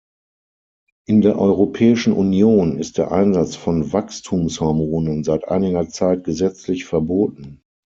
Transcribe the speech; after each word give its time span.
In 1.05 1.21
der 1.21 1.37
Europäischen 1.37 2.11
Union 2.13 2.79
ist 2.79 2.97
der 2.97 3.11
Einsatz 3.11 3.55
von 3.55 3.93
Wachstumshormonen 3.93 5.23
seit 5.23 5.47
einiger 5.47 5.89
Zeit 5.89 6.23
gesetzlich 6.23 6.85
verboten. 6.85 7.61